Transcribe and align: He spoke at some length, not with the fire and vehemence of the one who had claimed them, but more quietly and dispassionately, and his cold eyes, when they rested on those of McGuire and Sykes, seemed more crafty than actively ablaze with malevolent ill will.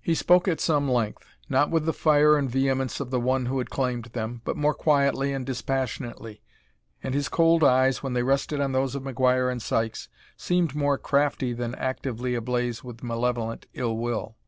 He 0.00 0.14
spoke 0.14 0.48
at 0.48 0.58
some 0.58 0.90
length, 0.90 1.26
not 1.50 1.70
with 1.70 1.84
the 1.84 1.92
fire 1.92 2.38
and 2.38 2.48
vehemence 2.48 2.98
of 2.98 3.10
the 3.10 3.20
one 3.20 3.44
who 3.44 3.58
had 3.58 3.68
claimed 3.68 4.06
them, 4.06 4.40
but 4.42 4.56
more 4.56 4.72
quietly 4.72 5.34
and 5.34 5.44
dispassionately, 5.44 6.40
and 7.02 7.12
his 7.12 7.28
cold 7.28 7.62
eyes, 7.62 8.02
when 8.02 8.14
they 8.14 8.22
rested 8.22 8.58
on 8.58 8.72
those 8.72 8.94
of 8.94 9.02
McGuire 9.02 9.52
and 9.52 9.60
Sykes, 9.60 10.08
seemed 10.38 10.74
more 10.74 10.96
crafty 10.96 11.52
than 11.52 11.74
actively 11.74 12.34
ablaze 12.34 12.82
with 12.82 13.02
malevolent 13.02 13.66
ill 13.74 13.98
will. 13.98 14.38